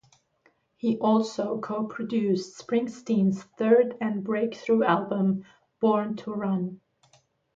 He 0.77 0.97
also 0.97 1.59
co-produced 1.59 2.57
Springsteen's 2.59 3.43
third 3.59 3.97
and 4.01 4.23
breakthrough 4.23 4.83
album, 4.83 5.45
"Born 5.79 6.15
to 6.15 6.33
Run". 6.33 6.81